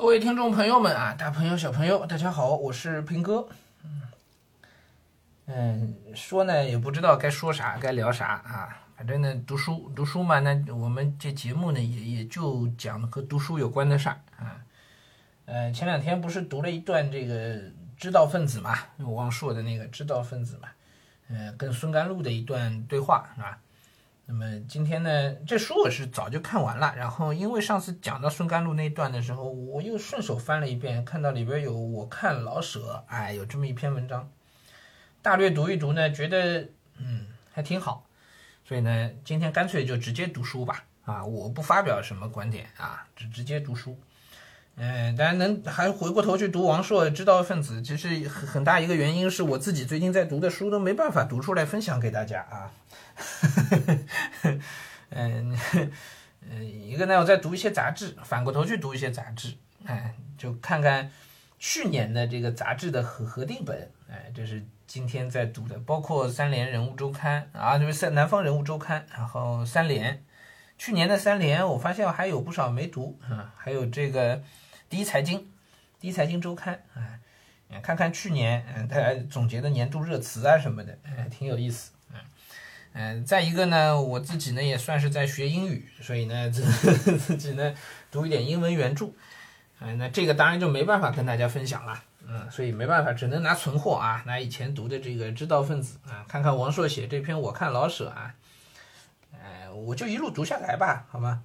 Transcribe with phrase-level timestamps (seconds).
[0.00, 3.46] 各位听众朋友们啊，大朋友小朋友，大家好，我是平哥。
[5.44, 8.80] 嗯，说呢也不知道该说啥，该聊啥啊。
[8.96, 14.64] 反正呢，读书读书嘛，那我们这节目呢也也就讲和读书有关的事儿啊。
[15.44, 17.60] 呃，前两天不是读了一段这个
[17.98, 20.68] 知道分子嘛，王朔的那个知道分子嘛，
[21.28, 23.58] 呃，跟孙甘露的一段对话是吧？
[24.32, 34.30] 那么今天呢，这书我是早就看完了，然后因为上次讲到孙甘露那一段的时候，我又顺手翻了一遍，看到里边有我看老舍，哎，有这么一篇文章，
[35.20, 38.06] 大略读一读呢，觉得嗯还挺好，
[38.64, 43.98] 所以呢，今天干脆就直接读书吧，啊，我不发表什么观点啊，就直接读书。
[44.82, 52.72] 嗯，当然能还回过头去读王朔《知道分子》，其实很很大一个原因是我自己最近在读的书都没办法读出来分享给大家啊。
[55.10, 55.54] 嗯
[56.48, 59.52] 嗯，一个呢，我在读一些杂志，反过头去读一些杂志，
[59.84, 61.10] 哎，就看看
[61.58, 70.24] 去年的这个杂志的核核定本，哎，这是今天在读的，包括三联人物周刊啊，就是三南方人物周刊，然后三联，
[70.78, 74.40] 去年的三联，我发现还有不少没读啊，还有这个
[74.90, 75.48] 第一财经，
[76.00, 76.82] 第一财经周刊，
[77.70, 81.92] 哎，看看去年嗯大家总结的年度热词啊什么的，哎，挺有意思。
[82.92, 86.64] 嗯，再一个呢，我自己呢也算是在学英语，所以呢自
[87.16, 87.72] 自己呢
[88.10, 89.12] 读一点英文原著，
[89.78, 98.34] 嗯，那这个当然就没办法跟大家分享了，嗯，所以没办法，只能拿存货啊，拿以前读的这个知道分子啊，看看王朔写这篇我看老舍啊，
[99.40, 101.44] 哎，我就一路读下来吧，好吗？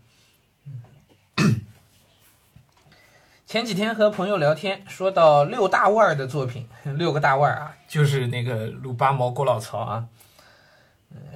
[3.55, 6.67] 前几天和朋友聊天，说到六大腕儿的作品，
[6.97, 10.09] 六个大腕儿啊，就是那个鲁八毛、郭老曹啊。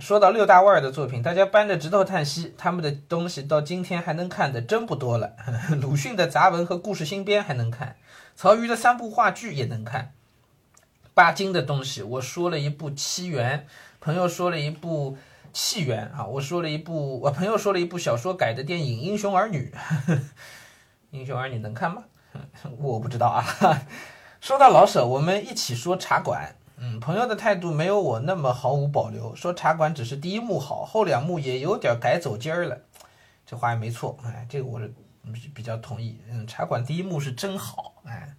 [0.02, 5.32] 说到六大腕儿的作品，大家扳着指头叹息，他们的东西到今天还能看的真不多了。
[5.80, 7.96] 鲁迅的杂文和故事新编还能看，
[8.36, 10.12] 曹禺的三部话剧也能看。
[11.14, 13.66] 巴金的东西，我说了一部《七元》，
[14.02, 15.14] 朋友说了一部
[15.54, 19.74] 《气元》啊，我说了一部，我朋友说了一部小说改的电影《英雄儿女》。
[21.12, 22.04] 英雄儿女能看吗？
[22.80, 23.44] 我不知道啊。
[24.42, 26.56] 说到老舍，我们一起说茶馆。
[26.78, 32.78] 嗯，朋友的态度没有我那么毫无保留，说茶馆只是第一幕好，后两幕也有点改走劲儿了。
[33.46, 34.94] 这话也没错，哎，这个我是
[35.54, 36.22] 比较同意。
[36.30, 38.34] 嗯，茶馆第一幕是真好，哎。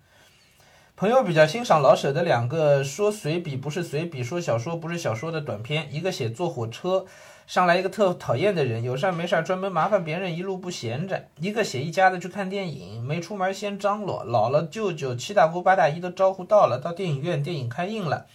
[1.00, 7.06] 朋友比较欣赏老舍的两个说随笔不是随笔，说小说不是小说的短篇，一个写坐火车。
[7.46, 11.24] 上来一个特讨厌的人，有事没事专门麻烦别人，一路不闲着。
[11.38, 18.26] 一个写一家子去看电影，没出门先张罗，老了舅舅七大姑八大姨都招呼到了，到电影院电影开映了，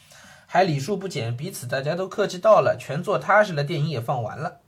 [0.48, 4.62] 还礼数不减，彼此大家都客气到了，全坐踏实了，电影也放完了。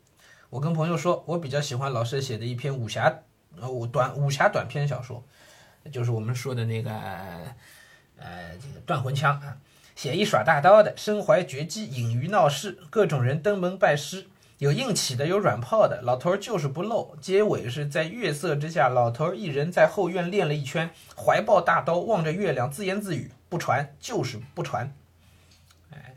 [0.52, 3.22] 我跟朋友说，我比较喜欢老舍写的一篇武侠，
[3.60, 5.24] 呃，武短武侠短篇小说，
[5.92, 6.92] 就是我们说的那个，
[8.18, 9.58] 呃，这个断魂枪啊，
[9.96, 14.28] 写一耍大刀的，身怀绝技，隐于闹市，各种人登门拜师。
[14.60, 17.16] 有硬起的，有软泡的，老头儿就是不露。
[17.22, 24.92] 结尾是在月色之下，老头儿一人在后院练了一圈，怀抱大刀，望着月亮，自言自语：“不传，就是不传。”
[25.94, 26.16] 哎，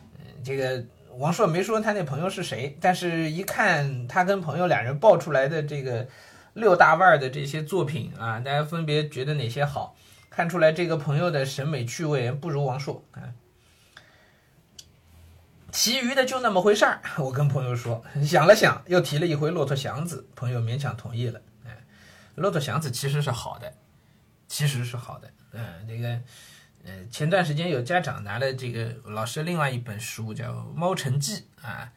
[0.00, 0.84] 嗯，这个
[1.18, 6.08] 王朔没说他那朋友是谁，但是一看他跟朋友俩人爆出来的这个
[6.54, 9.94] 六大腕儿的这些作品啊，大家分别觉得哪些好，
[10.36, 13.32] 看出来这个朋友的审美趣味不如王朔啊。
[15.72, 17.00] 其余的就那么回事儿。
[17.16, 21.40] 我跟朋友说，想了想，又提了一回《骆驼祥子》，朋友勉强同意了。
[21.64, 21.70] 哎，
[22.34, 23.72] 《骆驼祥子》其实是好的，
[24.46, 25.30] 其实是好的。
[25.52, 26.20] 嗯，这个，
[26.84, 31.90] 呃，前段时间有家长拿了这个老师另外一本书，叫《猫城记》啊，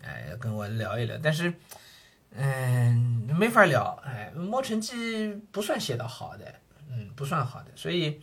[0.00, 1.18] 哎，跟我聊一聊。
[1.20, 1.52] 但是，
[2.36, 4.00] 嗯，没法聊。
[4.04, 4.94] 哎，《猫城记》
[5.50, 6.54] 不算写的好的，
[6.96, 8.20] 嗯，不算好的，所以。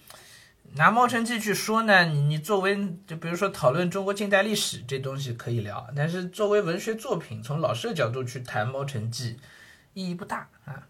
[0.73, 9.33] 拿《猫城记》去说呢，你你作为就比如说讨论中国近代历史这东西可以聊，但是作为文学作品，从老师的角度去谈《猫城记》，
[9.93, 10.87] 意义不大啊。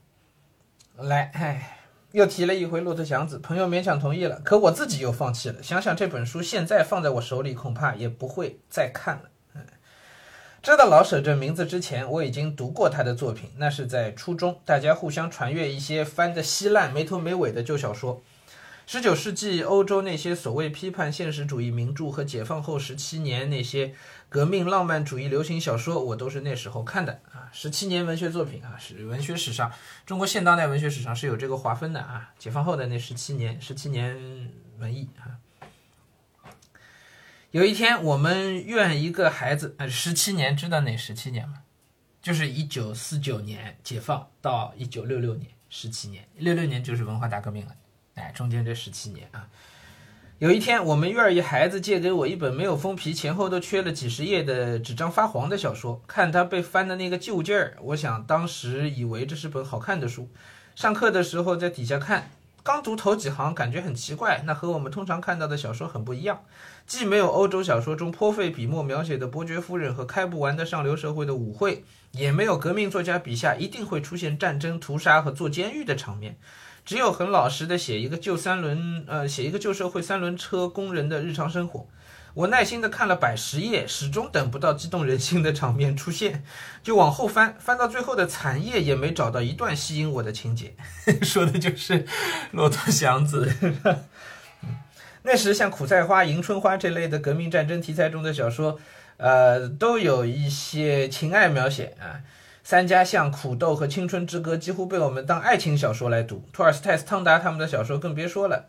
[0.97, 1.79] 来，哎，
[2.11, 5.63] 又提了一回《骆驼祥子》，朋友勉强同意了，可我自己又放弃了。
[5.63, 9.31] 想想这本书现在放在我手里，恐怕也不会再看了。
[10.63, 18.21] 知道老舍这名字之前，我已经读过他的作品，那是在初中，大家互相传阅一些翻得稀烂、没头没尾的旧小说。
[18.85, 23.95] 十九世纪欧洲那些所谓批判现实主义名著和解放后十七年那些
[24.29, 27.49] 革命浪漫主义流行小说，我都是那时候看的啊。
[27.51, 29.71] 十七年文学作品啊，是文学史上
[30.05, 32.29] 中国现当代文学史上是有这个划分的啊。
[32.37, 34.15] 解放后的那十七年，十七年
[34.77, 35.41] 文艺啊。
[37.51, 41.63] 有一天，我们院一个孩子，呃，十七年，知道哪十七年吗？
[42.21, 45.51] 就是一九四九年解放到一九六六年。
[45.69, 47.75] 十七年，六六年就是文化大革命了，
[48.15, 49.49] 哎，中间这十七年啊。
[50.39, 60.29] 有一天，我们院儿一孩子借给我一本没有封皮、前后都缺了几十页的纸张发黄的小说，看他被翻的那个旧劲儿，我想当时以为这是本好看的书。
[60.73, 62.31] 上课的时候在底下看，
[62.63, 66.43] 刚读头几行，感觉很奇怪，那和我们通常看到的小说很不一样，
[66.85, 76.37] 既没有欧洲小说中颇费笔墨描写的伯爵夫人和开不完的上流社会的舞会，也没有革命作家笔下一定会出现战争、屠杀和坐监狱的场面。
[76.85, 81.87] 只有很老实的写一个旧三轮，呃，写一个旧社会三轮车工人的日常生活。
[82.33, 86.43] 我耐心的看了百十页，始终等不到激动人心的场面出现，
[86.81, 90.75] 就往后翻，翻到最后的残页也没找到一段吸引我的情节。
[91.21, 92.05] 说的就是
[92.51, 93.53] 骆驼祥子。
[95.23, 98.79] 那时像苦菜花、迎春花这类的革命战争题材中的小说，
[99.17, 102.21] 呃，都有一些情爱描写啊。
[102.63, 106.47] 三家巷、苦斗和青春之歌几乎被我们当爱情小说来读。
[106.53, 108.65] 托尔斯泰、斯汤达他们的小说更别说了。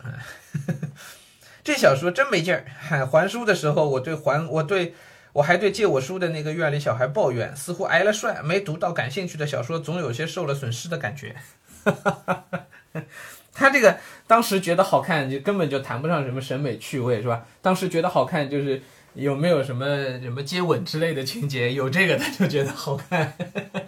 [1.65, 2.65] 这小说真没劲儿。
[2.79, 4.95] 还书的时候，我对还我对
[5.33, 11.37] 我还对借我书的那个院里小孩抱怨，似乎挨了帅，没读到感兴趣的小说，总有些受了损失的感觉。
[13.53, 17.45] 他这个当时觉得好看，就根本就谈不上什么审美趣味，是吧？
[17.61, 18.83] 当时觉得好看就是。
[19.15, 19.87] 有没有什么
[20.21, 21.75] 什么接吻之类的情节？
[21.75, 23.31] 有这个他就觉得好看。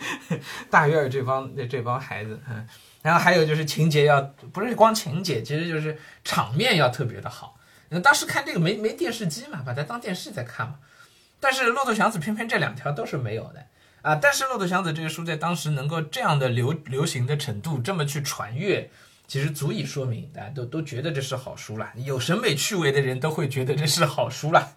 [0.68, 2.68] 大院这帮这帮孩子，嗯，
[3.00, 4.20] 然后还有就是情节要
[4.52, 7.53] 不是光情节，其实就是场面要特别的好。
[7.94, 10.80] 那当时看这个没没电视机嘛，把它当电视在看嘛。
[11.38, 13.64] 但是《骆驼祥子》偏偏这两条都是没有的
[14.02, 14.16] 啊。
[14.16, 18.90] 但是《骆驼祥子》这个书在当时能够这样的流流行的程度，这么去传阅，
[19.28, 21.92] 其实足以说明大家都都觉得这是好书了。
[21.96, 24.74] 有审美趣味的人都会觉得这是好书了。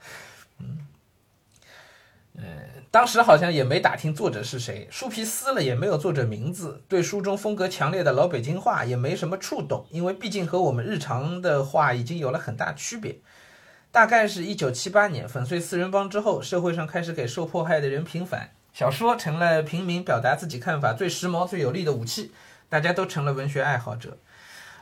[0.60, 0.88] 嗯，
[2.36, 2.44] 呃，
[2.90, 13.18] 当时好像也没打听作者是谁，书皮撕了也没有作者名字，对书中风格强烈的老北京话也没什么触动，因为毕竟和我们日常的话已经有了很大区别。
[13.92, 22.32] 大概是一九七八年粉碎四人帮之后，社会上开始给受迫害的人平反，小说成了平民表达自己看法最时髦、最有力的武器，
[22.70, 24.18] 大家都成了文学爱好者。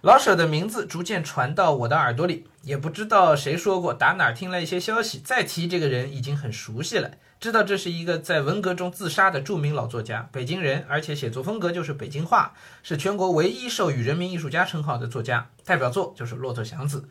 [0.06, 7.10] 老舍的名字逐渐传到我的耳朵里，也不知道谁说过，打哪儿听来一些消息，再提这个人已经很熟悉了。
[7.40, 12.54] 知道这是一个在文革中自杀的著名老作家，北京人，而且写作风格就是北京话，
[12.84, 15.50] 是全国唯一授予人民艺术家称号的作家。
[15.64, 17.02] 代表作就是《骆驼祥子》，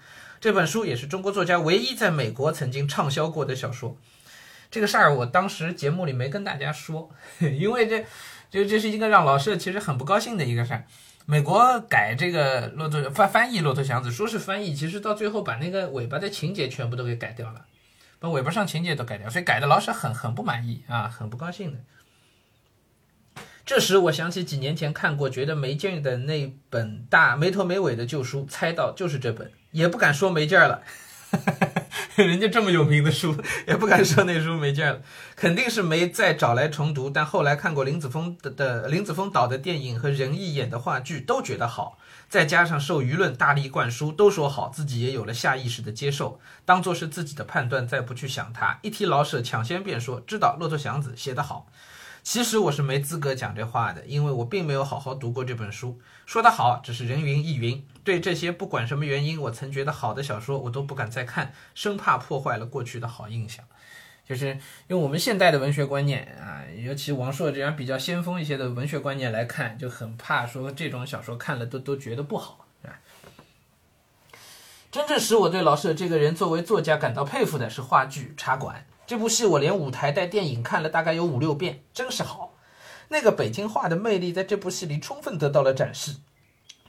[0.41, 3.97] 这本书也是中国作家唯一在美国曾经畅销过的小说。
[4.71, 7.11] 这个事儿我当时节目里没跟大家说，
[7.43, 8.07] 因为这，
[8.49, 10.85] 就这是一个让老舍其实很不高兴的一个事儿。
[11.27, 17.65] 美国改这个骆驼翻翻译《骆驼祥子》，说是翻译，其实到最后把那个尾巴的情节全部都给改掉了，
[18.19, 21.79] 把尾巴上情节都改掉，所以改的老师很很不满意啊，很不高兴的。
[23.65, 30.83] 这时我想起几年前看过觉得没劲的那本大没头没尾的旧书，猜到就是这本，也不敢说没劲了。
[32.23, 35.01] 人家这么有名的书， 也不敢说那书没劲了，
[35.35, 37.11] 肯定是没再找来重读。
[37.11, 41.99] 但后来看过林子峰的的林子峰导的电影和任意演的话剧，都觉得好。
[42.29, 48.79] 再加上受舆论大力灌输，都说好，自己也有了下意识的接受，当做是自己的判断，再不去想它。
[48.83, 51.67] 一提老舍，抢先便说知道《骆驼祥子》写得好。
[52.25, 56.01] 其实我是没资格讲这话的，因为我并没有好好读过这本书。
[56.25, 57.87] 说得好，只是人云亦云。
[58.03, 63.63] 对这些不管什么原因，我曾觉得好的小说，我都不敢再看，生怕破坏了过去的好印象。
[64.27, 72.67] 就是用我们现代的文学观念啊，尤其王朔这样比较先锋一些的文学观念来看，就很怕说这种小说看了都都觉得不好，
[74.91, 78.87] 真正使我对老舍这个人作为作家感到佩服的是话剧《茶馆》。
[79.07, 82.55] 这部戏我连舞台带电影看了大概有五六遍，真是好。
[83.09, 86.17] 那个北京话的魅力在这部戏里充分得到了展示。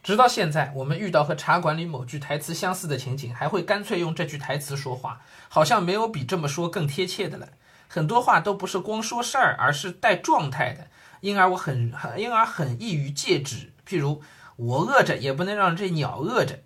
[0.01, 7.49] 直到现在，我们遇到和茶馆里某句台词相似的情景，还会干脆用这句台词说话，好像没有比这么说更贴切的了。
[7.87, 10.87] 很多话都不是光说事儿，而是带状态的，
[11.21, 13.73] 因而我很很因而很易于戒指。
[13.87, 14.21] 譬如
[14.55, 16.59] 我饿着也不能让这鸟饿着，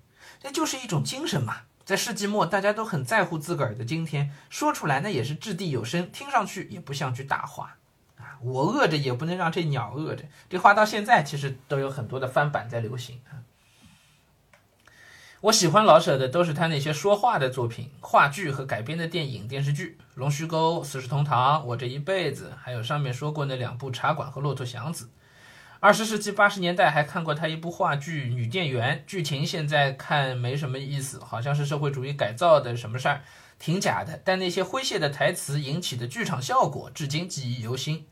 [0.44, 1.62] 这就是一种精神嘛。
[1.90, 7.78] 在世纪末，大家都很在乎自个儿的今天，说出来那也是掷地有声，听上去也不像句大话
[8.20, 8.38] 啊！
[8.44, 13.42] 我饿着也不能让这鸟饿着，这话到现在其实都有很多的翻版在流行啊。
[15.42, 25.06] 我喜欢老舍的都是他那些说话的作品，话剧和改编的电影、电视剧，《龙须沟》《四世同堂》《我这一辈子》，还有上面说过那两部《茶馆》和《骆驼祥子》。
[25.82, 33.22] 二十世纪八十年代还看过他一部话剧《女店员》，剧情现在看没什么意思，好像是社会主义改造的什么事儿，
[33.58, 34.22] 挺假的。
[34.26, 38.06] 但那些诙谐的台词引起的剧场效果，至今记忆犹新。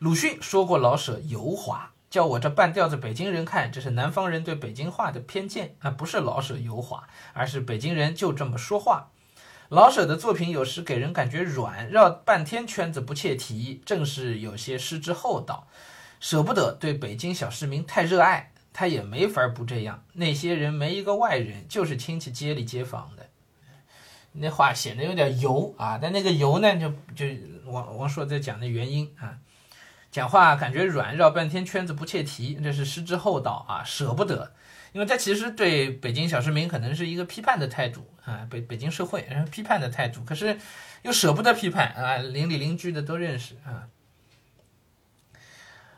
[0.00, 9.10] 鲁迅说过老舍油滑，叫我这半吊子北京人看，这是南方人对北京话的偏见啊，不是老舍油滑，而是北京人就这么说话。
[9.68, 15.68] 老舍的作品有时给人感觉软，绕半天圈子不切题，正是有些失之厚道，
[16.22, 20.04] 舍不得对北京小市民太热爱，他也没法不这样。
[20.12, 23.26] 那些人没一个外人，就是亲戚街里街坊的。
[24.30, 27.26] 那话显得有点油啊，但那个油呢，就就
[27.66, 29.36] 王王朔在讲的原因啊，
[30.12, 34.54] 讲话感觉软，绕半天圈子不切题，这是失之厚道啊，舍不得。
[34.92, 40.56] 因为他其实对北京小市民可能是一个批判的态度啊，北北京社会批判的态度，可是
[41.02, 43.88] 又舍不得批判啊，邻里邻居的都认识啊。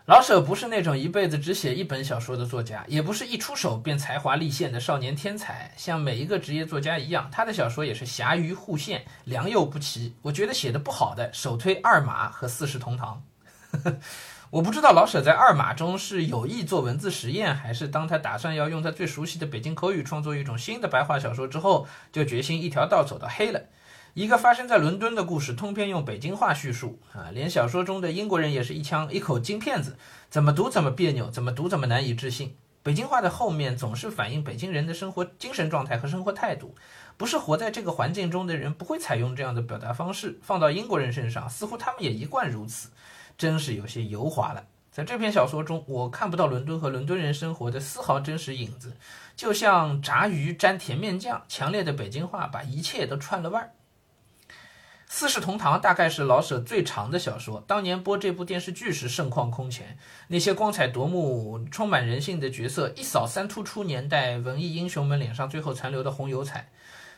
[0.06, 5.72] 老舍不是那种一辈子只写一本小说的作家，也不是一出手便才华立现的少年天才。
[5.78, 10.14] 像每一个职业作家一样，他的小说也是瑕于互现，良莠不齐。
[10.20, 13.22] 我觉得写的不好的，首推《二马》和《四世同堂》。
[14.50, 23.62] 我不知道老舍在《二马》中是有意做文字实验，还是当他打算要用他最熟悉的北京口语创作一种新的白话小说之后，就决心一条道走到黑了。
[24.14, 29.98] 一个发生在伦敦的故事，通篇用北京话叙述啊，连小说中的英国人也是一腔一口京片子，
[30.30, 32.56] 怎么读怎么别扭，怎么读怎么难以置信。
[32.84, 36.76] 北京话的后面总是反映北京人的生活精神状态和生活态度，
[37.16, 40.38] 不是活在这个环境中的人不会采用这样的表达方式。
[40.42, 42.90] 放到英国人身上，似乎他们也一贯如此。
[43.36, 44.64] 真是有些油滑了。
[44.92, 48.96] 在这篇小说中，我看不到伦敦和伦敦人生活的丝毫真实影子，
[49.34, 53.64] 就像炸鱼沾甜面酱，强烈的北京话把一切都串了味儿。
[55.16, 66.68] 《四世同堂》大概是老舍最长的小说，当年播这部电视剧时盛况空前，那些光彩夺目、充满人性的角色，一扫三突出年代文艺英雄们脸上最后残留的红油彩。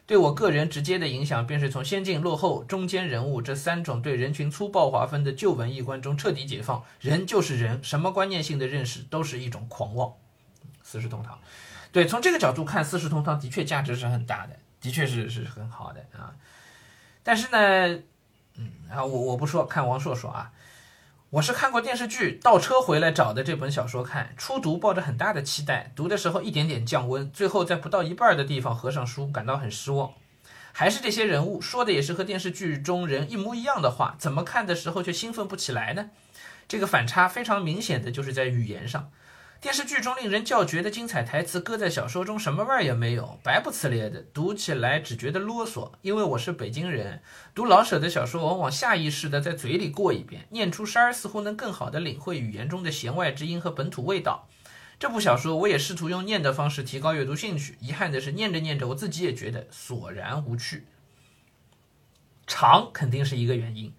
[0.05, 6.85] 对我个人直接的影响，便是从先进、落后、中间人物这三种对人群粗暴划分的旧文艺观中彻底解放。
[7.01, 10.13] 人就是人，什么观念性的认识都是一种狂妄。
[10.83, 11.39] 四世同堂，
[11.93, 16.37] 对，从这个角度看，四世同堂的确价值是很大的，的确是是很好的啊。
[17.27, 18.03] 但是呢，
[18.57, 20.53] 嗯啊，我我不说，看王朔说啊。
[21.31, 24.33] 我是看过电视剧，倒车回来找的这本小说看。
[24.37, 30.13] 初读抱着很大的期待，读的时候一点点降温，最后在不到一半的地方合上书，感到很失望。
[30.71, 36.11] 还是这些人物说的也是和电视剧中人一模一样的话，怎么看的时候却兴奋不起来呢？
[36.69, 39.11] 这个反差非常明显的就是在语言上。
[39.59, 45.91] 电视剧中令人叫绝的精彩台词，搁在小说中什么味儿也没有，白不呲咧的，读起来只觉得啰嗦。
[46.03, 47.23] 因为我是北京人，
[47.55, 54.47] 读老舍的小说，往往下意识的在嘴里过一遍，念出声儿，似乎能更好的领会语言中的弦外之音和本土味道。
[54.99, 60.87] 这部小说，我也试图用念的方式提高阅读兴趣，遗憾的是，念着念着，我自己也觉得索然无趣。
[62.47, 63.93] 长肯定是一个原因。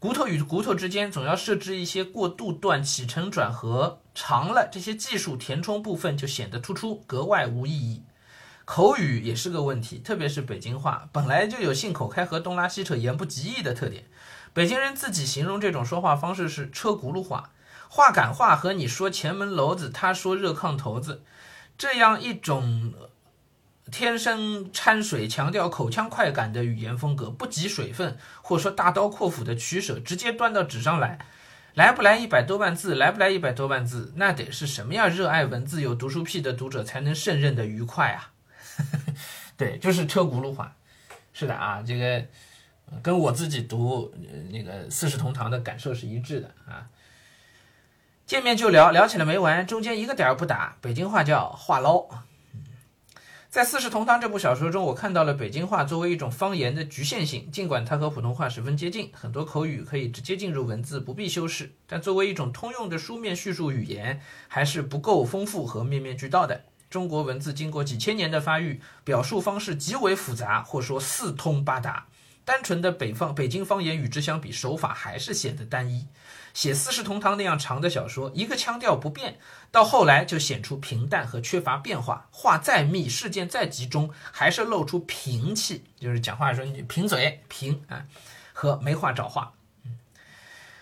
[0.00, 8.04] 骨头与骨头之间总要设置一些过渡段，起承转合长了，这些技术填充部分就显得突出，格外无意义。
[8.64, 14.04] 口语也是个问题，特别是北京话，本来就有信口开河、东拉西扯、言不及义的特点。
[14.52, 17.50] 北京人自己形容这种说话方式是车轱辘话，
[17.88, 21.24] 话赶话和你说前门楼子，他说热炕头子，
[21.76, 22.94] 这样一种。
[23.90, 31.18] 天生掺水，强调口腔快感的语言风格，不及水分，或者说大刀阔斧的取舍，直接端到纸上来，
[31.74, 32.94] 来不来一百多万字？
[32.94, 34.12] 来不来一百多万字？
[34.16, 38.32] 那得是什么样热爱文字、有读书癖的读者才能胜任的愉快啊？
[39.56, 40.74] 对，就是车轱辘话。
[41.32, 42.24] 是的啊，这个
[43.02, 44.12] 跟我自己读
[44.50, 46.86] 那个《四世同堂》的感受是一致的啊。
[48.26, 52.06] 见面就聊，聊起来没完，中间一个点儿不打，北京话叫话唠。
[53.50, 57.50] 在《四世同堂》这部小说中，我看到了北京话作为一种方言的局限性。
[57.50, 66.62] 尽管它和普通话十分接近，很多口语可以直接进入文字，不必修饰，但作为一种通用的书面叙述语言，还是不够丰富和面面俱到的。
[66.90, 72.06] 中国文字经过几千年的发育，表述方式极为复杂，或说四通八达。
[72.48, 76.06] 单纯的北方北京方言与之相比，手法还是显得单一。
[76.54, 79.38] 写《四世同堂》那样长的小说，一个腔调不变，
[79.70, 82.26] 到后来就显出平淡和缺乏变化。
[82.30, 88.06] 话再密，事件再集中，还是露出平气，就是讲话的时候你贫嘴平啊，
[88.54, 89.52] 和没话找话。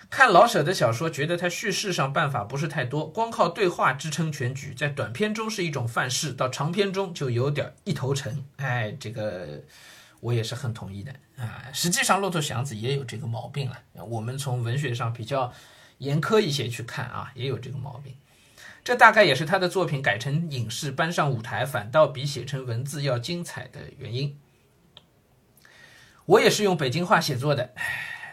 [0.08, 8.44] 看老舍的小说，觉得他叙事上办法不是太多，光靠对话支撑全局，在短篇中是一种范式，到长篇中就有点一头沉。
[8.58, 9.64] 哎，这个。
[10.26, 13.78] 我也是很同意的啊，实际上《骆驼祥子》也有这个毛病了。
[14.08, 15.52] 我们从文学上比较
[15.98, 18.12] 严苛一些去看啊，也有这个毛病。
[18.82, 24.36] 这大概也是他的作品改成影视搬上舞台，反倒比写成文字要精彩的原因。
[26.24, 27.70] 我也是用北京话写作的，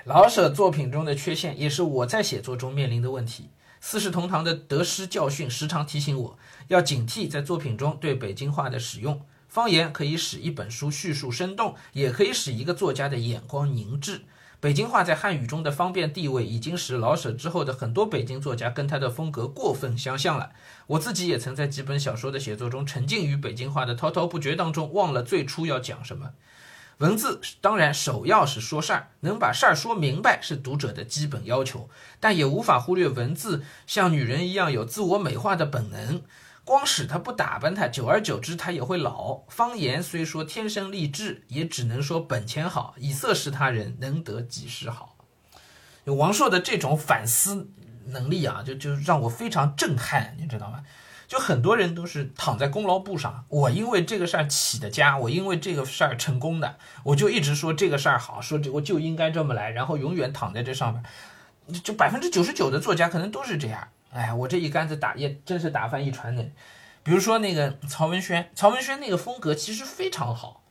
[0.06, 3.52] 老舍作品中的缺陷，也是我在写作中面临的问题。
[3.80, 9.24] 四世同堂的得失教训时常提醒我要警惕在作品中对北京话的使用。
[9.54, 14.22] 方言可以使一本书叙述生动，也可以使一个作家的眼光凝滞。
[14.60, 20.54] 北京话在汉语中的方便地位，已经使老舍之后的很多北京作家跟他的风格过分相像了。
[20.88, 26.32] 我自己也曾在几本小说的写作中沉浸于北京话的滔滔不绝当中，忘了最初要讲什么。
[26.98, 31.88] 文字当然首要是说事儿，能把事儿说明白是读者的基本要求，
[32.20, 36.24] 但也无法忽略文字像女人一样有自我美化的本能。
[36.66, 39.42] 光使他不打扮他，久而久之他也会老。
[39.50, 45.18] 方言虽说天生丽质，也只能说本钱好，以色侍他人，能得几时好。
[46.06, 47.70] 王朔的这种反思
[48.08, 50.84] 能力啊，就就让我非常震撼，你知道吗？
[51.28, 61.04] 就很多人都是躺在功劳簿上，我因为这个事儿起的家，我因为这个事儿成功的，我就一直说这个事儿好，说这我就应该这么来，然后永远躺在这上面。
[61.82, 63.88] 就百分之九十九的作家可能都是这样。
[64.14, 66.54] 哎，我这一竿子打也真是打翻一船人。
[67.04, 70.64] 比如说那个曹文轩，曹文轩那个风格其实非常好，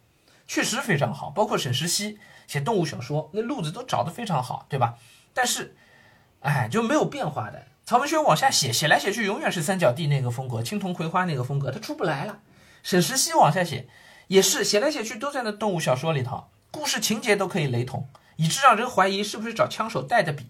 [0.46, 1.28] 确实非常好。
[1.28, 4.94] 包括沈石溪写动物小说，那路子都找得非常好，对吧？
[5.34, 5.76] 但是，
[6.40, 7.66] 哎，就没有变化的。
[7.84, 12.38] 曹文轩往下写，写来写去永远是三角地那个风格，青铜葵花那个风格，他出不来了。
[12.82, 13.88] 沈石溪往下写，
[14.28, 20.46] 也是写来写去都在那动物小说里头，故事情节都可以雷同，以致让人怀疑是不是找枪手带的笔。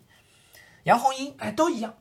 [0.84, 1.94] 杨红樱，哎，都一样。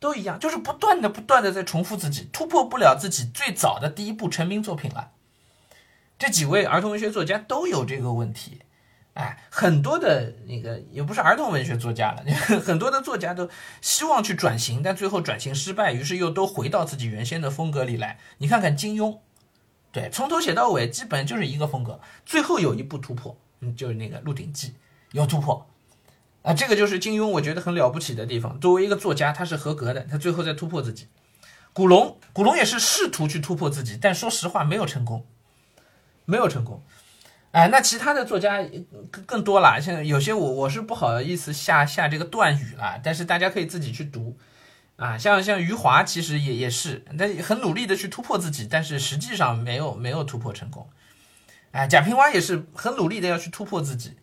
[0.00, 5.12] 都一样，就是不断的、不断的在重复自己，突破不了自己最早的第一部成名作品了。
[6.18, 8.60] 这几位儿童文学作家都有这个问题，
[9.14, 12.24] 哎，很多的那个也不是儿童文学作家了，
[12.60, 13.48] 很多的作家都
[13.80, 18.18] 希望去转型，但最后转型失败，于是又都回到自己原先的风格里来。
[18.38, 19.18] 你看看金庸，
[19.92, 24.68] 对，从头写到尾基本就是一个风格，最后有一部突破，嗯，就是那个《鹿鼎记》
[25.12, 25.67] 有突破。
[26.42, 28.58] 啊，这个就是金庸，我觉得很了不起的地方。
[28.60, 31.08] 作为一个作家，他是合格的，他最后在突破自己。
[31.72, 35.26] 古龙，古龙也是试图去突破自己，但说实话没有成功，
[36.24, 36.82] 没有成功。
[37.50, 38.62] 哎，那其他的作家
[39.10, 44.36] 更更多了，像有些我我是不好意思下下这个断语了，但是大家可以自己去读。
[44.96, 50.90] 啊，像像余华其实也也是，他很努力的去突破自己，但是实际上没有没有突破成功。
[51.70, 54.16] 哎，贾平凹也是很努力的要去突破自己。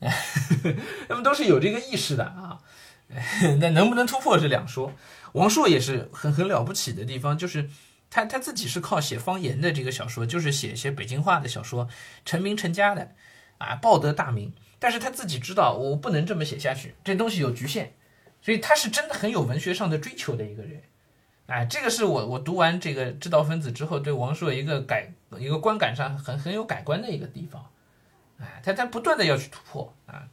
[1.08, 2.60] 他们都是有这个意识的啊，
[3.60, 4.92] 那能不能突破是两说。
[5.32, 7.68] 王朔也是很很了不起的地方，就是
[8.10, 11.88] 他他自己是靠写方言的这个小说，就是写一些北京话的小说
[12.24, 13.12] 成名成家的
[13.58, 14.52] 啊，报得大名。
[14.78, 17.92] 但是他自己知道我不能这么写下去，这东西有局限，
[18.42, 20.82] 所以他是真的很有文学上的追求的一个人。
[21.46, 27.66] 哎，这个是我我读完这个《知道分子》之后对王朔一个改一个观感上很很有改观的一个地方。
[28.44, 30.24] 哎，他他不断的要去突破啊。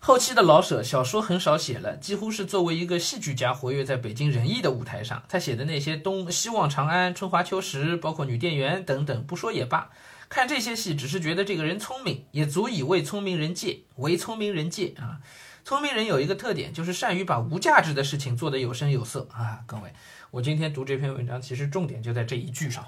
[0.00, 5.22] 后期的老舍小说很少写了，几乎是作为一个戏剧家活跃在北京人艺的舞台上。
[5.28, 9.90] 他写的那些《东西望长安》《春华秋实》，包括《女店员》等等，不说也罢。
[10.28, 15.20] 看这些戏，只是觉得这个人聪明，也足以为聪明人借，为聪明人借啊。
[15.64, 19.60] 聪明人有一个特点，就是善于把无价值的事情做得有声有色啊。
[19.66, 19.92] 各位，
[20.30, 22.86] 我今天读这篇文章，其实重点就在这一句上。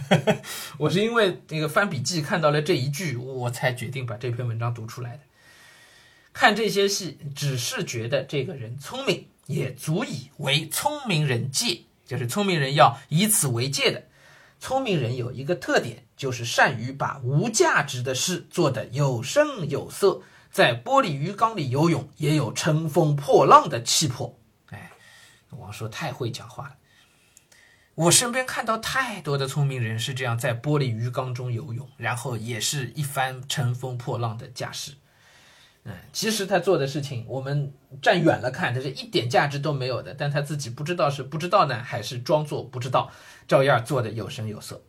[0.78, 5.20] 我是因为那个翻笔记看到了这一句，我才决定把这篇文章读出来的。
[6.32, 14.02] 看这些戏，只是觉得这个人聪明，也足以为聪明人借，就是聪明人要以此为戒的。
[14.58, 24.38] 聪明人有一个特点，就是善于把无价值的事做得有声有色，在玻璃鱼缸里游泳，也有乘风破浪的气魄。
[24.70, 24.92] 哎，
[25.50, 26.76] 王朔太会讲话了。
[27.94, 34.92] 我身边看到太多的聪明人是这样在玻璃鱼缸中游泳，然后也是一番乘风破浪的架势。
[35.84, 40.14] 嗯，其实他做的事情，我们站远了看，他是一点价值都没有的。
[40.14, 43.10] 但他自己不知道是不知道呢，还是装作不知道，
[43.46, 44.80] 照样做的有声有色。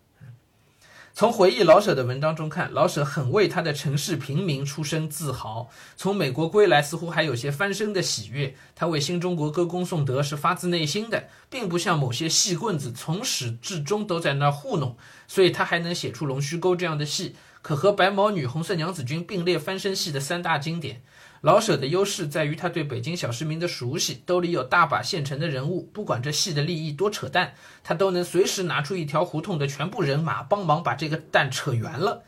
[1.15, 5.69] 从回忆老舍的文章中看，老舍很为他的城市平民出身自豪。
[5.95, 8.56] 从美国归来，似乎还有些翻身的喜悦。
[8.73, 14.97] 他为新中国歌功颂德是发自内心的，并不像某些戏棍子从始至终都在那儿糊弄。
[15.28, 21.04] 所以他还能写出《龙须沟》这样的戏，可和《白毛女》《红色娘子军》并列翻身戏的三大经典。
[21.43, 27.53] 老舍的优势在于他对北京小市民的熟悉，兜里有大把现成的人物，不管这戏的利益多扯淡，
[27.84, 32.23] 他都能随时拿出一条胡同的全部人马帮忙把这个蛋扯圆了。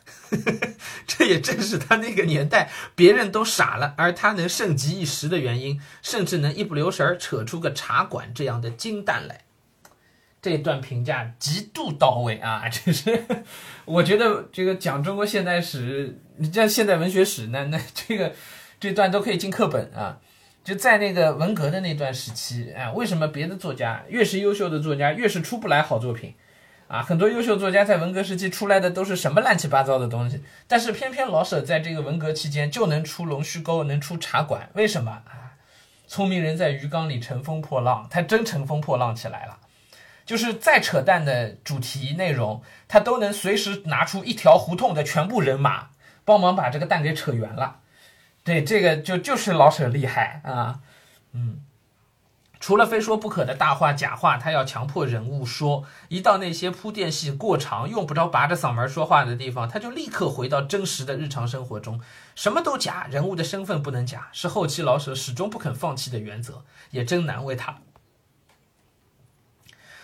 [1.08, 9.46] 这也正是他那个年代别人都傻了，而他能盛极一时的原因，甚至能一不留神扯出个茶馆这样的金蛋来。
[10.42, 12.68] 这段评价极度到位啊！
[12.68, 13.26] 这是
[13.86, 18.34] 我觉得这个讲中国现代史，你像现代文学史，那那这个。
[18.86, 20.20] 这段都可以进课本啊，
[20.64, 26.36] 就在那个文革的那段时期，啊，为什么别的作家越是优秀的作家越是出不来好作品？
[26.88, 35.58] 啊，很多优秀作家在文革时期出来的都是什么乱七八糟的东西，但是偏偏老舍在这个文革期间就能出《龙须沟》，能出《茶馆》，为什么啊？
[36.08, 39.58] 聪明人在鱼缸里乘风破浪，他真乘风破浪起来了。
[40.28, 45.90] 就是再扯淡的主题内容，他都能随时拿出一条胡同的全部人马，
[46.24, 47.78] 帮忙把这个蛋给扯圆了。
[48.46, 50.80] 对，这个就就是老舍厉害啊，
[51.34, 51.62] 嗯，
[52.60, 62.00] 除了非说不可的大话假话，他要强迫人物说，一到那些铺垫戏过长，用不着拔着嗓门说话的地方，他就立刻回到真实的日常生活中，
[62.36, 67.80] 什么都假，人物的身份不能假，是后期老舍始终不肯放弃的原则，也真难为他。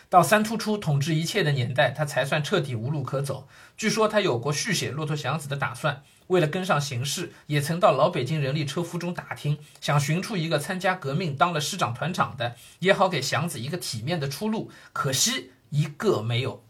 [0.10, 3.48] 到三突出统治一切的年代，他才算彻底无路可走。
[3.78, 6.02] 据说他有过续写《骆驼祥子》的打算。
[6.32, 14.72] 为了跟上形势，也曾到老北京人力车夫中打听，想寻出一个参加革命、当了师长团长的，也好给祥子一个体面的出路。
[14.94, 16.64] 可惜一个没有。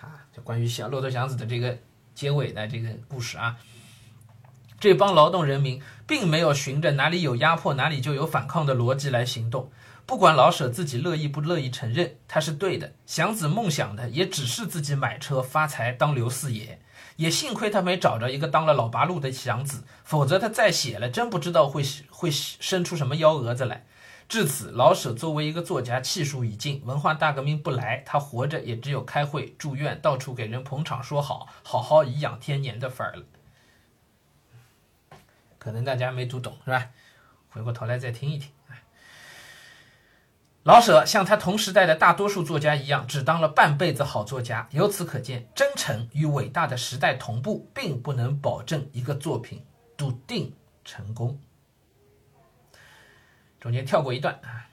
[0.00, 1.78] 啊，就关于小骆驼祥子的这个
[2.12, 3.56] 结尾的这个故事啊，
[4.80, 9.70] 这帮劳动人民并没有循着哪里有压迫哪里就有反抗的逻辑来行动。
[10.04, 12.92] 不管老舍自己乐意不乐意承认，他是对的。
[13.06, 16.80] 祥子梦想的也只是自己买车发财当刘四爷。
[17.16, 23.84] 也幸亏他没找着一个当了老八路的祥子，否则他再写了，真不知道会会生出什么幺蛾子来。
[24.28, 33.24] 至此，老舍作为一个作家，气数已尽，文化大革命不来，他活着也只有开会、住院、到处给人捧场、说好，好好颐养天年的份儿了。
[35.58, 36.88] 可能大家没读懂，是吧？
[37.50, 38.50] 回过头来再听一听。
[40.64, 44.68] 老舍像他同时代的大多数作家一样，只当了半辈子好作家。
[44.70, 49.64] 由此可见，真诚与伟大的时代同步，并不能保证一个作品
[49.96, 51.40] 笃定成功。
[53.58, 54.70] 中间跳过一段啊，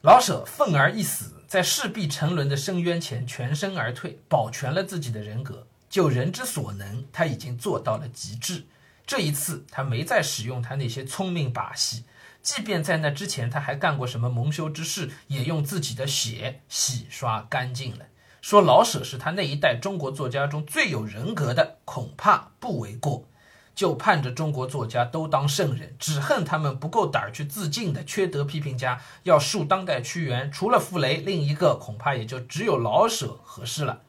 [0.00, 5.64] 老舍愤而一死，在势必沉沦的深渊前全身而退，保全了自己的人格。
[5.88, 8.64] 就人之所能，他已经做到了极致。
[9.06, 12.04] 这一次，他没再使用他那些聪明把戏。
[12.42, 18.06] 即便在那之前，他还干过什么蒙羞之事，也用自己的血洗刷干净了。
[18.40, 23.26] 说老舍是他那一代中国作家中最有人格的，恐怕不为过。
[23.72, 29.00] 就盼着中国作家都当圣人，只恨他们不够胆儿去自尽的缺德批评家。
[29.22, 34.02] 要述当代屈原，除了傅雷，另一个恐怕也就只有老舍合适了。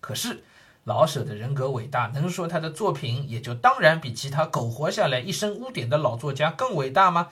[0.00, 0.44] 可是
[0.84, 7.28] 老舍的人格伟大，能说他的作品也就当然比其他苟活下来一身污点的老作家更伟大吗？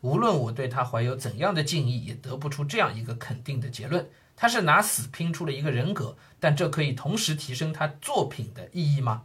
[0.00, 9.22] 无论我对他怀有怎样的敬意，也得不出这样一个肯定的结论：他是拿死拼出了一个人格，但这可以同时提升他作品的意义吗？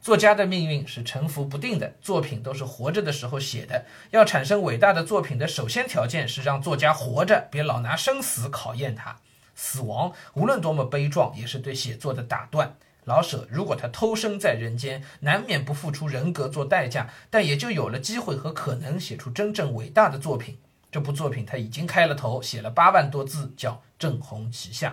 [0.00, 3.84] 作家的命运是沉浮不定的，作品都是活着的时候写的。
[4.10, 9.18] 要产生伟大的作品的首先条件是让作家活着，别老拿生死考验他。
[9.56, 12.76] 死亡无论多么悲壮，也是对写作的打断。
[13.08, 20.58] 老舍如果他偷生在人间，难免不付出人格做代价，但也就有了机会和可能写出真正伟大的作品。
[20.92, 24.90] 这部作品他已经开了头，写了八万多字，叫《正红旗下》。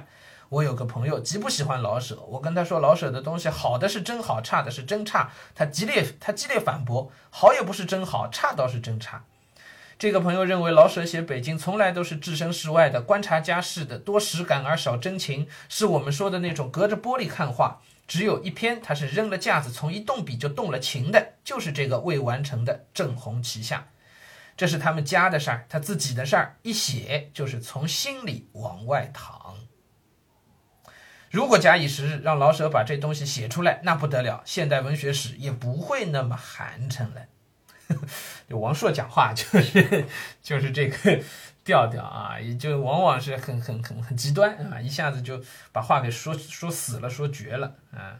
[0.47, 5.30] 我有个朋友极不喜欢老舍，我跟他说老舍的东西好的是真好，差的是真差。
[5.54, 9.25] 他激烈他激烈反驳，好也不是真好，差倒是真差。
[9.99, 17.82] 这个朋友认为老舍写北京从来都是置身事外的观察家式的，多实感而少真情，是我们说的那种隔着玻璃看画。
[18.07, 23.77] 只有一篇，他是扔了架子，从一动笔就动了情的，就是这个未完成的《正红旗下》，
[24.55, 29.55] 这是他们家的事儿，他自己的事儿，一写就是从心里往外淌。
[31.31, 37.25] 如果假以时日，让老舍把这东西写出来，那不得了，现代文学史也不会那么寒碜了。
[38.47, 40.05] 就 王朔讲话就是
[40.41, 41.21] 就是这个。
[41.65, 48.17] 调调啊，也就往往是很很很很极端啊，一下子就把话给说说死了，说绝了啊。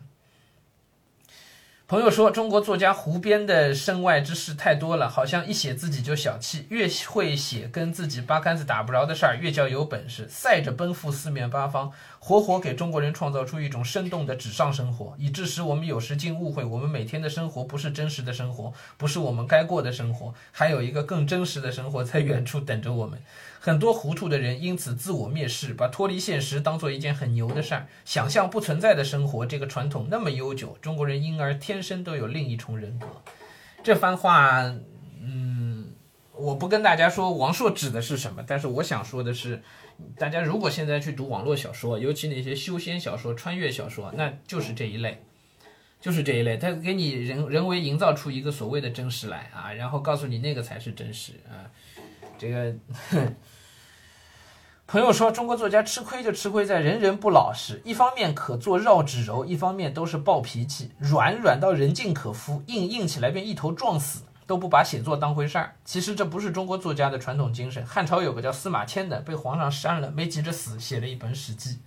[1.87, 23.21] 朋友说，中国作家胡编的身外之事太多了，好像一写自己就小气，越会写跟自己八竿子打不着的事儿，越叫有本事，赛着奔赴四面八方，活活给中国人创造出一种生动的纸上生活，以致使我们有时竟误会，我们每天的生活不是真实的生活，不是我们该过的生活，还有一个更真实的生活在远处等着我们。
[23.65, 29.43] 很多糊涂的人因此自我蔑视，把脱离现实当做一件很牛的事儿，想象不存在的生活。
[29.43, 33.08] 这个传统那么悠久，中国人因而天生都有另一重人格。
[33.84, 34.62] 这番话，
[35.19, 35.88] 嗯，
[36.34, 39.63] 我不跟大家说王朔指的是什么，但是我想说的是，
[40.15, 45.23] 大家如果现在去读网络小说，尤其那些修仙小说、穿越小说，那就是这一类。
[45.99, 51.65] 就是这一类，他给你人人为营造出一个所谓的真实来啊，然后告诉你那个才是真实啊。
[52.38, 52.75] 这个
[54.87, 65.73] 朋友说，中国作家吃亏就吃亏在人人不老实，一方面可做绕指柔，一方面都是暴脾气，软软到人尽可夫，硬硬起来便一头撞死，都不把写作当回事儿。
[65.83, 67.83] 其实这不是中国作家的传统精神。
[67.83, 71.79] 汉朝有个叫司马迁的，被皇上删了，没急着死，写了一本《史记》。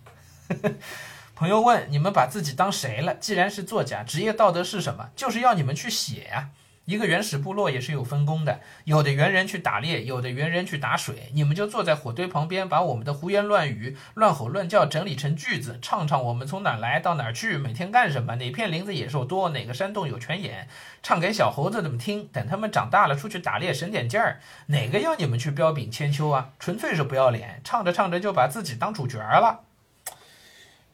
[1.36, 3.14] 朋友问：你们把自己当谁了？
[3.14, 5.10] 既然是作家，职业道德是什么？
[5.14, 6.48] 就是要你们去写呀。
[6.88, 11.30] 一个原始部落也是有分工的，有的猿人去打猎，有的猿人去打水。
[11.34, 20.66] 你们就坐在火堆旁边，把我们的胡言乱语、乱吼乱叫整理成句子，唱唱我们从哪来到哪去，每天干什么，哪片林子野兽多，哪个山洞有泉眼，
[21.02, 22.26] 唱给小猴子们听。
[22.28, 24.40] 等他们长大了出去打猎，省点劲儿。
[24.68, 26.52] 哪个要你们去彪炳千秋啊？
[26.58, 27.60] 纯粹是不要脸。
[27.62, 29.60] 唱着唱着就把自己当主角了。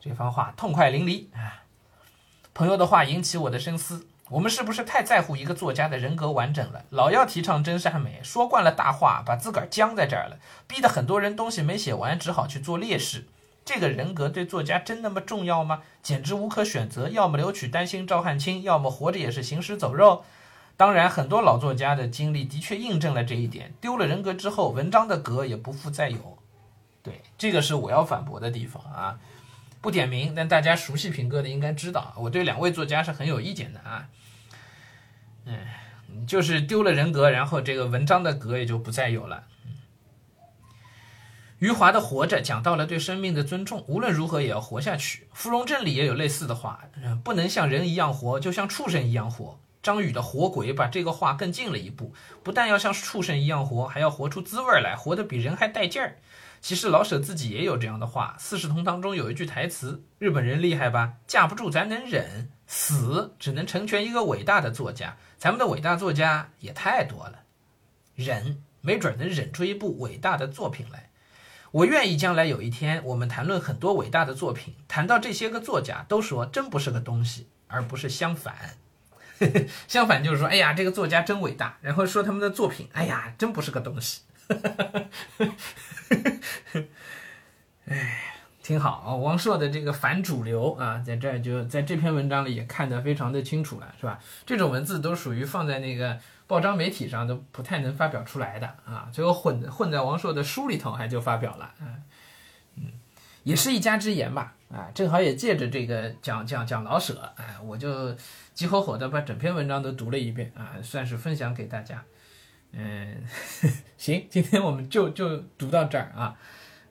[0.01, 1.63] 这番话痛快淋漓啊！
[2.53, 4.09] 朋友的话引起我的深思。
[4.35, 6.85] 我们是不是太在乎一个作家的人格完整了？
[6.91, 13.27] 老要提倡真善美，说惯了大话，把自个儿僵在这儿了，逼得很多人东西没写完，只好去做烈士。
[13.65, 15.83] 这个人格对作家真那么重要吗？
[16.03, 20.25] 简直无可选择，要么留取丹心照汗青，要么活着也是行尸走肉。
[20.77, 23.73] 当然，很多老作家的经历的确印证了这一点。
[23.81, 26.39] 丢了人格之后，文章的格也不复再有。
[27.05, 29.17] 对，这个是我要反驳的地方啊。
[29.85, 34.09] 不点名，但大家熟悉平哥的应该知道，我对两位作家是很有意见的啊。
[35.45, 39.45] 嗯，就是丢了人格，然后这个文章的格也就不再有了。
[41.59, 45.29] 余华的《活着》讲到了对生命的尊重，无论如何也要活下去。
[45.35, 46.85] 芙蓉镇里也有类似的话，
[47.23, 49.61] 不能像人一样活，就像畜生一样活。
[49.83, 56.17] 张宇的《活鬼》把这个话更进了一步，不但要像畜生一样活，还要活出滋味来，活得比人还带劲儿。
[56.65, 61.17] 其实老舍自己也有这样的话，《四世同堂》中有一句台词：“日本人厉害吧？
[61.27, 65.19] 架不住咱能忍，死只能成全一个伟大的作家。
[65.37, 67.41] 咱们的伟大作家也太多了，
[68.15, 71.11] 忍没准能忍出一部伟大的作品来。
[71.71, 78.79] 我愿意将来有一天，我们谈论很多伟大的作品，谈到这些个作家，都说真不是个东西，而不是相反。
[79.87, 84.23] 相反就是说，哎呀，这个作家真伟大，然后说他们的作品，哎呀，真不是个东西。”
[87.87, 88.23] 哎，
[88.63, 89.15] 挺好啊！
[89.15, 94.19] 王朔的这个反主流啊，在这儿就在这篇文章里也看得非常的清楚了，是吧？
[94.47, 102.03] 这种文字都属于放在那个报章媒体上都不太能发表出来的啊，最后混混在王朔的书里头还就发表了，嗯
[102.77, 102.85] 嗯，
[103.43, 108.15] 也是一家之言吧，啊，正好也借着这个讲讲讲老舍，哎，我就
[108.55, 112.03] 急火火的把整篇文章都读了一遍啊，算是分享给大家。
[112.77, 113.25] 嗯，
[113.97, 116.37] 行，今天我们就就读到这儿啊，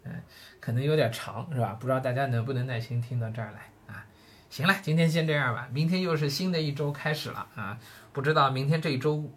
[0.03, 0.21] 嗯，
[0.59, 1.77] 可能有点长是吧？
[1.79, 4.05] 不知道大家能不能耐心听到这儿来啊？
[4.49, 7.77] 行了，今天先这样吧，明天又是新的一周开始了啊，
[8.13, 9.29] 不知道明天这一周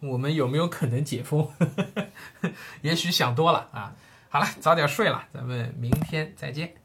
[0.00, 1.48] 我们有没有可能解封？
[2.82, 3.94] 也许想多了啊。
[4.28, 6.79] 好了，早点睡了，咱们明天再见。